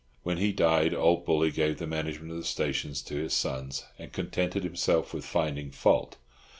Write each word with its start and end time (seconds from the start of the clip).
When 0.23 0.37
he 0.39 0.51
died, 0.51 0.95
old 0.95 1.25
Bully 1.27 1.51
gave 1.51 1.77
the 1.77 1.85
management 1.85 2.31
of 2.31 2.37
the 2.37 2.43
stations 2.43 3.03
to 3.03 3.13
his 3.17 3.35
sons, 3.35 3.85
and 3.99 4.11
contented 4.11 4.63
himself 4.63 5.13
with 5.13 5.23
finding 5.23 5.69
fault. 5.69 6.17